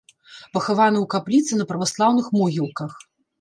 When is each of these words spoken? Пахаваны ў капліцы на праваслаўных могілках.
Пахаваны 0.55 0.97
ў 1.03 1.09
капліцы 1.13 1.59
на 1.59 1.67
праваслаўных 1.73 2.31
могілках. 2.39 2.91